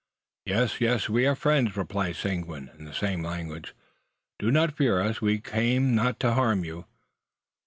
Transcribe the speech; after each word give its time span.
"Yes, 0.47 0.81
yes; 0.81 1.09
we 1.09 1.27
are 1.27 1.35
friends," 1.35 1.77
replies 1.77 2.17
Seguin, 2.17 2.71
in 2.75 2.85
the 2.85 2.91
same 2.91 3.21
language. 3.21 3.75
"Do 4.39 4.49
not 4.49 4.75
fear 4.75 4.99
us! 4.99 5.21
We 5.21 5.37
came 5.37 5.93
not 5.93 6.19
to 6.21 6.33
harm 6.33 6.65
you." 6.65 6.85